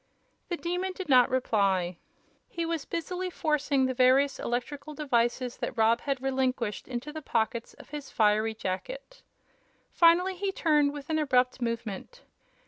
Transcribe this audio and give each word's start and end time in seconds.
The 0.49 0.57
Demon 0.57 0.93
did 0.93 1.09
not 1.09 1.29
reply. 1.29 1.99
He 2.49 2.65
was 2.65 2.85
busily 2.85 3.29
forcing 3.29 3.85
the 3.85 3.93
various 3.93 4.39
electrical 4.39 4.95
devices 4.95 5.57
that 5.57 5.77
Rob 5.77 6.01
had 6.01 6.23
relinquished 6.23 6.87
into 6.87 7.13
the 7.13 7.21
pockets 7.21 7.75
of 7.75 7.91
his 7.91 8.09
fiery 8.09 8.55
jacket. 8.55 9.21
Finally 9.91 10.37
he 10.37 10.51
turned 10.51 10.91
with 10.91 11.11
an 11.11 11.19
abrupt 11.19 11.61
movement. 11.61 12.23